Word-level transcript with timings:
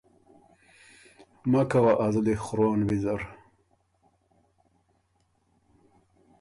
مکه 1.51 1.79
وه 1.83 1.93
ازلی 2.05 2.35
خرون 2.45 2.79
ویزر۔ 2.89 3.21